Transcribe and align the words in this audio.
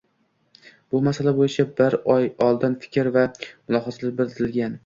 Bu 0.95 1.01
masala 1.07 1.33
bo'yicha 1.41 1.65
bir 1.81 1.97
oy 2.15 2.27
oldin 2.47 2.81
fikr 2.87 3.13
va 3.19 3.27
mulohazalar 3.47 4.21
bildirilgan 4.25 4.77